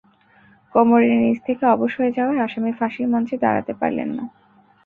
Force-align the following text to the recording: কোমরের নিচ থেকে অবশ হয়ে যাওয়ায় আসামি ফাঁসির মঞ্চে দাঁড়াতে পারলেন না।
কোমরের 0.75 1.15
নিচ 1.21 1.37
থেকে 1.47 1.63
অবশ 1.65 1.91
হয়ে 1.99 2.15
যাওয়ায় 2.17 2.43
আসামি 2.45 2.71
ফাঁসির 2.79 3.07
মঞ্চে 3.07 3.35
দাঁড়াতে 3.43 3.73
পারলেন 3.73 4.09
না। 4.17 4.23